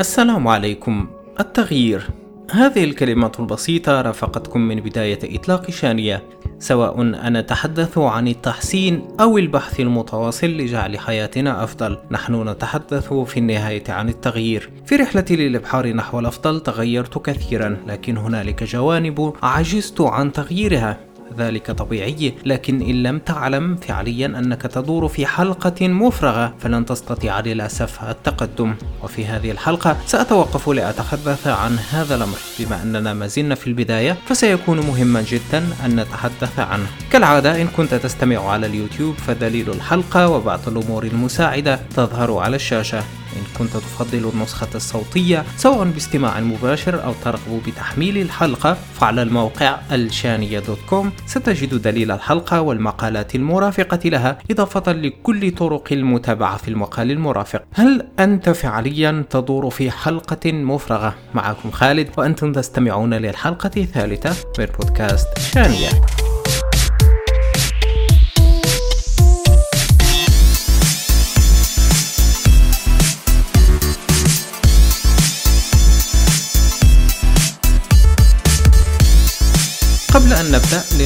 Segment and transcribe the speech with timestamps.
[0.00, 1.06] السلام عليكم.
[1.40, 2.10] التغيير.
[2.50, 6.22] هذه الكلمة البسيطة رافقتكم من بداية إطلاق شانية.
[6.58, 13.84] سواء أن نتحدث عن التحسين أو البحث المتواصل لجعل حياتنا أفضل نحن نتحدث في النهاية
[13.88, 14.70] عن التغيير.
[14.86, 21.09] في رحلتي للإبحار نحو الأفضل تغيرت كثيرا لكن هنالك جوانب عجزت عن تغييرها.
[21.38, 28.04] ذلك طبيعي لكن إن لم تعلم فعليا أنك تدور في حلقة مفرغة فلن تستطيع للأسف
[28.04, 28.74] التقدم.
[29.02, 32.38] وفي هذه الحلقة سأتوقف لأتحدث عن هذا الأمر.
[32.58, 36.86] بما أننا ما زلنا في البداية فسيكون مهما جدا أن نتحدث عنه.
[37.12, 43.02] كالعادة إن كنت تستمع على اليوتيوب فدليل الحلقة وبعض الأمور المساعدة تظهر على الشاشة.
[43.36, 50.58] إن كنت تفضل النسخة الصوتية سواء باستماع مباشر أو ترغب بتحميل الحلقة فعلى الموقع الشانية
[50.58, 51.12] دوت كوم.
[51.26, 57.62] ستجد دليل الحلقة والمقالات المرافقة لها إضافة لكل طرق المتابعة في المقال المرافق.
[57.74, 65.28] هل أنت فعليا تدور في حلقة مفرغة؟ معكم خالد وأنتم تستمعون للحلقة الثالثة من بودكاست
[65.54, 65.90] شانية.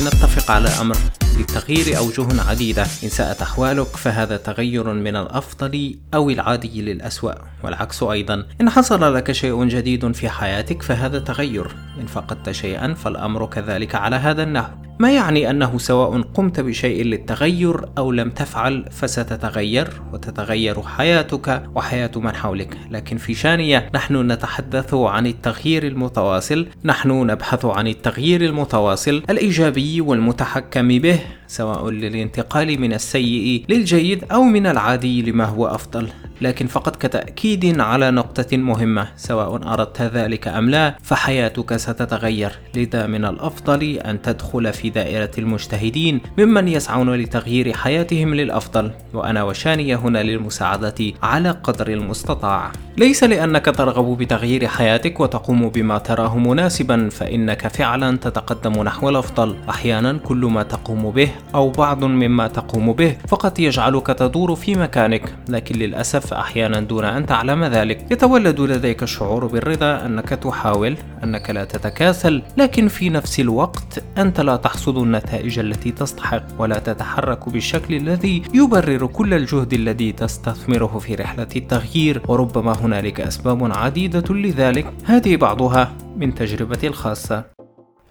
[0.05, 0.97] لنتفق على أمر
[1.39, 2.83] للتغيير أوجه عديدة.
[2.83, 7.33] إن ساءت أحوالك فهذا تغير من الأفضل أو العادي للأسوأ.
[7.63, 11.77] والعكس أيضا إن حصل لك شيء جديد في حياتك فهذا تغير.
[12.01, 14.84] إن فقدت شيئا فالأمر كذلك على هذا النحو.
[14.99, 22.35] ما يعني أنه سواء قمت بشيء للتغير أو لم تفعل فستتغير وتتغير حياتك وحياة من
[22.35, 22.77] حولك.
[22.91, 30.89] لكن في شانية نحن نتحدث عن التغيير المتواصل نحن نبحث عن التغيير المتواصل الإيجابي والمتحكم
[30.89, 31.21] به.
[31.55, 36.09] سواء للانتقال من السيء للجيد أو من العادي لما هو أفضل
[36.41, 42.53] لكن فقط كتأكيد على نقطة مهمة سواء أردت ذلك أم لا فحياتك ستتغير.
[42.77, 48.91] لذا من الأفضل أن تدخل في دائرة المجتهدين ممن يسعون لتغيير حياتهم للأفضل.
[49.15, 52.73] وأنا وشانية هنا للمساعدة على قدر المستطاع.
[52.99, 59.57] ليس لأنك ترغب بتغيير حياتك وتقوم بما تراه مناسبا فإنك فعلا تتقدم نحو الأفضل.
[59.69, 65.35] أحيانا كل ما تقوم به أو بعض مما تقوم به فقط يجعلك تدور في مكانك.
[65.49, 68.07] لكن للأسف أحيانا دون أن تعلم ذلك.
[68.11, 72.43] يتولد لديك الشعور بالرضا أنك تحاول أنك لا تتكاسل.
[72.57, 79.07] لكن في نفس الوقت أنت لا تحصد النتائج التي تستحق ولا تتحرك بالشكل الذي يبرر
[79.07, 82.23] كل الجهد الذي تستثمره في رحلة التغيير.
[82.29, 84.87] وربما هنالك أسباب عديدة لذلك.
[85.05, 87.45] هذه بعضها من تجربتي الخاصة.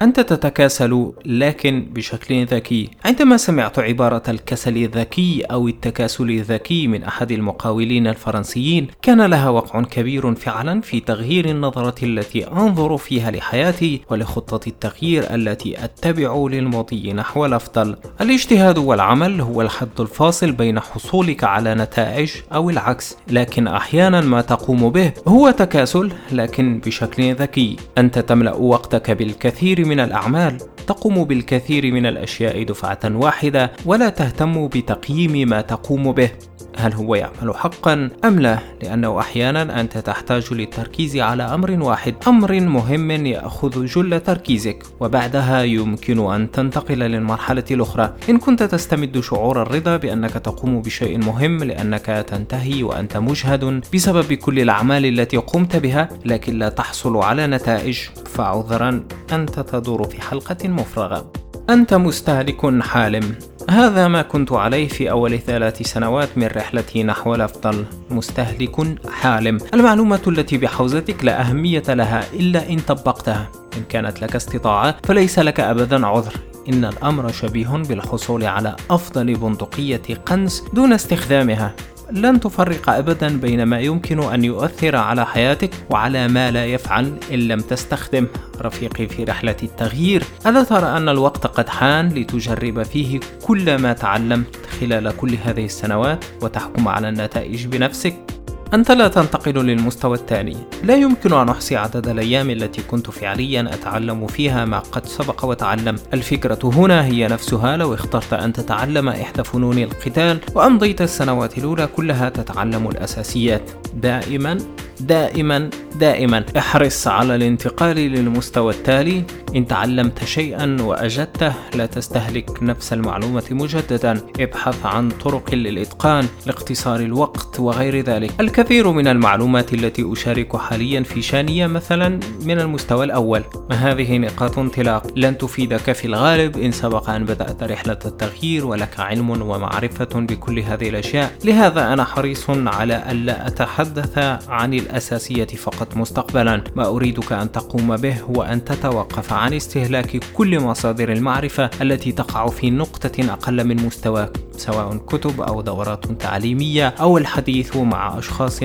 [0.01, 2.89] أنت تتكاسل لكن بشكل ذكي.
[3.05, 9.81] عندما سمعت عبارة الكسل الذكي أو التكاسل الذكي من أحد المقاولين الفرنسيين كان لها وقع
[9.81, 17.45] كبير فعلا في تغيير النظرة التي أنظر فيها لحياتي ولخطة التغيير التي أتبع للمضي نحو
[17.45, 24.41] الأفضل الاجتهاد والعمل هو الحد الفاصل بين حصولك على نتائج أو العكس لكن أحيانا ما
[24.41, 27.75] تقوم به هو تكاسل لكن بشكل ذكي.
[27.97, 30.57] أنت تملأ وقتك بالكثير من الأعمال
[30.87, 36.31] تقوم بالكثير من الأشياء دفعة واحدة ولا تهتم بتقييم ما تقوم به.
[36.77, 42.15] هل هو يعمل حقا أم لا؟ لأنه أحيانا أنت تحتاج للتركيز على أمر واحد.
[42.27, 48.13] أمر مهم يأخذ جل تركيزك وبعدها يمكن أن تنتقل للمرحلة الأخرى.
[48.29, 54.59] إن كنت تستمد شعور الرضا بأنك تقوم بشيء مهم لأنك تنتهي وأنت مجهد بسبب كل
[54.59, 57.99] الأعمال التي قمت بها لكن لا تحصل على نتائج.
[58.33, 61.31] فعذرا أنت تدور في حلقة مفرغة.
[61.69, 63.35] أنت مستهلك حالم.
[63.69, 67.85] هذا ما كنت عليه في أول ثلاث سنوات من رحلتي نحو الأفضل.
[68.09, 69.57] مستهلك حالم.
[69.73, 73.49] المعلومة التي بحوزتك لا أهمية لها إلا إن طبقتها.
[73.77, 76.33] إن كانت لك استطاعة فليس لك أبدا عذر.
[76.69, 81.75] إن الأمر شبيه بالحصول على أفضل بندقية قنص دون استخدامها.
[82.11, 87.39] لن تفرق ابدا بين ما يمكن أن يؤثر على حياتك وعلى ما لا يفعل إن
[87.39, 88.27] لم تستخدم.
[88.61, 94.55] رفيقي في رحلة التغيير ألا ترى أن الوقت قد حان لتجرب فيه كل ما تعلمت
[94.79, 98.32] خلال كل هذه السنوات وتحكم على النتائج بنفسك؟
[98.73, 104.27] أنت لا تنتقل للمستوى الثاني لا يمكن أن أحصي عدد الأيام التي كنت فعليا أتعلم
[104.27, 105.95] فيها ما قد سبق وتعلم.
[106.13, 107.77] الفكرة هنا هي نفسها.
[107.77, 113.71] لو اخترت أن تتعلم إحدى فنون القتال وأمضيت السنوات الأولى كلها تتعلم الأساسيات.
[113.95, 114.57] دائما
[114.99, 115.69] دائما
[115.99, 116.45] دائما.
[116.57, 119.23] احرص على الانتقال للمستوى التالي.
[119.55, 124.21] إن تعلمت شيئا وأجدته لا تستهلك نفس المعلومة مجددا.
[124.39, 128.31] ابحث عن طرق للإتقان لاختصار الوقت وغير ذلك.
[128.41, 133.43] الكثير من المعلومات التي أشارك حاليا في شانية مثلا من المستوى الأول.
[133.71, 136.57] هذه نقاط انطلاق؟ لن تفيدك في الغالب.
[136.57, 141.31] إن سبق أن بدأت رحلة التغيير ولك علم ومعرفة بكل هذه الأشياء.
[141.45, 144.17] لهذا أنا حريص على ألا أتحدث
[144.49, 146.63] عن الأساسية فقط مستقبلا.
[146.75, 152.47] ما أريدك أن تقوم به هو أن تتوقف عن استهلاك كل مصادر المعرفة التي تقع
[152.47, 158.59] في نقطة أقل من مستواك سواء كتب أو دورات تعليمية أو الحديث مع أشخاص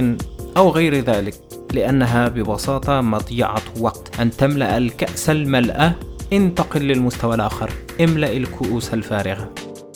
[0.56, 1.35] أو غير ذلك
[1.75, 4.20] لأنها ببساطة مضيعة وقت.
[4.20, 5.94] أن تملأ الكأس الملأة
[6.32, 7.70] انتقل للمستوى الآخر.
[8.00, 9.50] املأ الكؤوس الفارغة.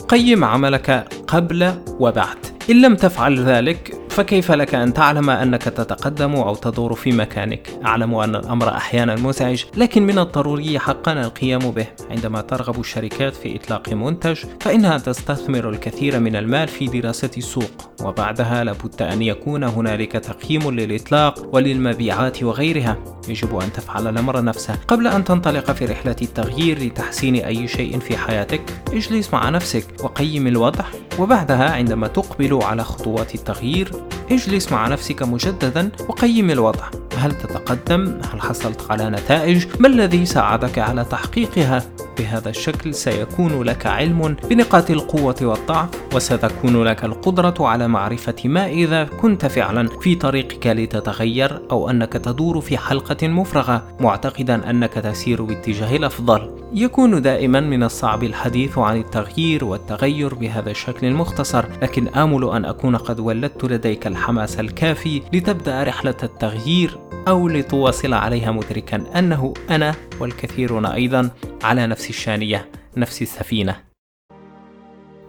[0.09, 2.37] قيم عملك قبل وبعد.
[2.71, 8.15] إن لم تفعل ذلك فكيف لك أن تعلم أنك تتقدم أو تدور في مكانك؟ أعلم
[8.15, 11.87] أن الأمر أحيانا مزعج، لكن من الضروري حقا القيام به.
[12.11, 18.65] عندما ترغب الشركات في إطلاق منتج، فإنها تستثمر الكثير من المال في دراسة السوق، وبعدها
[18.65, 22.97] لابد أن يكون هنالك تقييم للإطلاق وللمبيعات وغيرها.
[23.29, 28.17] يجب أن تفعل الأمر نفسه قبل أن تنطلق في رحلة التغيير لتحسين أي شيء في
[28.17, 28.63] حياتك.
[28.93, 30.85] اجلس مع نفسك وقيم الوضع،
[31.19, 33.93] وبعدها عندما تقبل على خطوات التغيير
[34.31, 36.85] اجلس مع نفسك مجددا وقيم الوضع
[37.19, 41.83] هل تتقدم؟ هل حصلت على نتائج؟ ما الذي ساعدك على تحقيقها؟
[42.19, 49.05] بهذا الشكل سيكون لك علم بنقاط القوة والضعف وستكون لك القدرة على معرفة ما إذا
[49.05, 55.97] كنت فعلا في طريقك لتتغير أو أنك تدور في حلقة مفرغة معتقدا أنك تسير باتجاه
[55.97, 56.51] الأفضل.
[56.75, 62.97] يكون دائما من الصعب الحديث عن التغيير والتغير بهذا الشكل المختصر لكن آمل أن أكون
[62.97, 66.99] قد ولدت لديك الحماس الكافي لتبدأ رحلة التغيير
[67.29, 71.31] أو لتواصل عليها مدركا أنه أنا والكثيرون أيضا
[71.63, 73.77] على نفس الشانية نفس السفينة.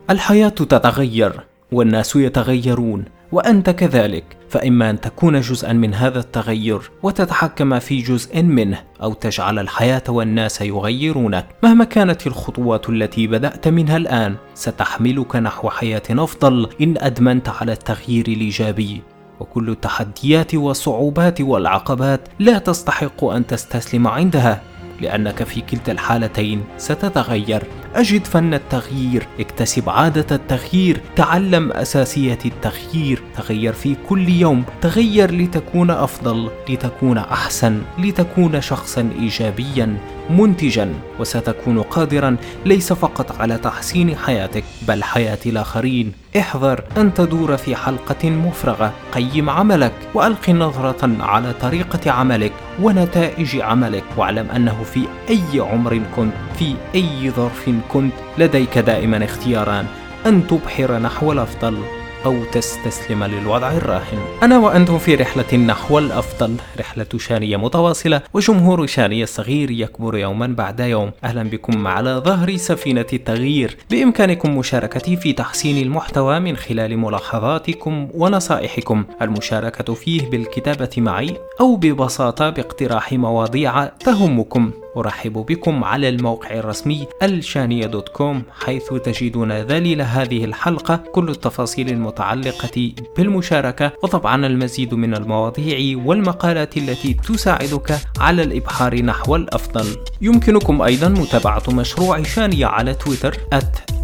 [0.10, 1.34] الحياة تتغير
[1.72, 4.38] والناس يتغيرون وأنت كذلك.
[4.50, 10.62] فإما أن تكون جزءا من هذا التغير وتتحكم في جزء منه أو تجعل الحياة والناس
[10.62, 11.46] يغيرونك.
[11.64, 18.28] مهما كانت الخطوات التي بدأت منها الآن ستحملك نحو حياة أفضل إن أدمنت على التغيير
[18.28, 19.02] الإيجابي.
[19.40, 24.73] وكل التحديات والصعوبات والعقبات لا تستحق أن تستسلم عندها.
[25.04, 27.64] لأنك في كلتا الحالتين ستتغير.
[27.96, 29.28] أجد فن التغيير.
[29.40, 31.02] اكتسب عادة التغيير.
[31.16, 33.22] تعلم أساسية التغيير.
[33.38, 34.64] تغير في كل يوم.
[34.82, 39.98] تغير لتكون أفضل لتكون أحسن لتكون شخصا ايجابيا
[40.30, 40.94] منتجا.
[41.20, 42.38] وستكون قادرا.
[42.66, 46.12] ليس فقط على تحسين حياتك بل حياة الآخرين.
[46.38, 48.94] احذر أن تدور في حلقة مفرغة.
[49.14, 49.94] قيم عملك.
[50.14, 52.54] وألق نظرة على طريقة عملك.
[52.82, 54.04] ونتائج عملك.
[54.18, 59.86] واعلم أنه في أي عمر كنت في أي ظرف كنت لديك دائما اختياران
[60.26, 61.78] أن تبحر نحو الأفضل
[62.26, 64.20] أو تستسلم للوضع الراهن.
[64.44, 66.56] أنا وأنتم في رحلة نحو الأفضل.
[66.80, 71.12] رحلة شانية متواصلة وجمهور شانية الصغير يكبر يوما بعد يوم.
[71.24, 73.78] أهلا بكم على ظهر سفينة التغيير.
[73.90, 79.06] بإمكانكم مشاركتي في تحسين المحتوى من خلال ملاحظاتكم ونصائحكم.
[79.22, 84.72] المشاركة فيه بالكتابة معي أو ببساطة باقتراح مواضيع تهمكم.
[84.98, 91.90] أرحب بكم على الموقع الرسمي الشانية دوت كوم حيث تجدون ذليل هذه الحلقة كل التفاصيل
[91.90, 99.98] المتعلقة بالمشاركة وطبعا المزيد من المواضيع والمقالات التي تساعدك على الإبحار نحو الأفضل.
[100.22, 103.38] يمكنكم أيضا متابعة مشروع شانية على تويتر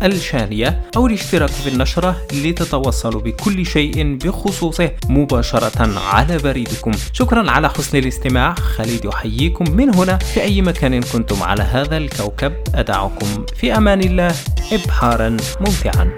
[0.03, 6.91] الشانية أو الاشتراك في النشرة لتتوصلوا بكل شيء بخصوصه مباشرة على بريدكم.
[7.13, 12.53] شكرا على حسن الاستماع خالد يحييكم من هنا في أي مكان كنتم على هذا الكوكب.
[12.75, 14.31] أدعكم في أمان الله
[14.71, 16.12] إبحارا ممتعا.